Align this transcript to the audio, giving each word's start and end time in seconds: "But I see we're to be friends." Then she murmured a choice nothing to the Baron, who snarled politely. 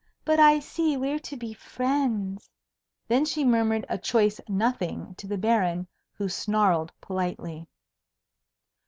"But 0.25 0.39
I 0.39 0.57
see 0.59 0.97
we're 0.97 1.19
to 1.19 1.37
be 1.37 1.53
friends." 1.53 2.49
Then 3.07 3.23
she 3.23 3.45
murmured 3.45 3.85
a 3.87 3.99
choice 3.99 4.41
nothing 4.49 5.13
to 5.13 5.27
the 5.27 5.37
Baron, 5.37 5.85
who 6.13 6.27
snarled 6.27 6.91
politely. 7.01 7.67